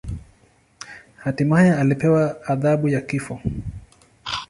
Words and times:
Hatimaye 1.17 1.73
alipewa 1.75 2.43
adhabu 2.47 2.87
ya 2.89 3.01
kifo. 3.01 3.41